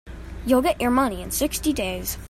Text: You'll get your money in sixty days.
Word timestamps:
You'll 0.47 0.63
get 0.63 0.81
your 0.81 0.89
money 0.89 1.21
in 1.21 1.29
sixty 1.29 1.73
days. 1.73 2.17